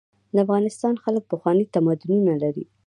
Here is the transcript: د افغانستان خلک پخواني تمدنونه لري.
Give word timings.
د 0.33 0.35
افغانستان 0.45 0.93
خلک 1.03 1.23
پخواني 1.31 1.65
تمدنونه 1.75 2.33
لري. 2.43 2.65